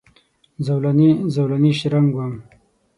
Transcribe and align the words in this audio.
زولنې، 0.65 1.09
زولنې 1.33 1.71
شرنګ 1.79 2.09
وم 2.15 2.33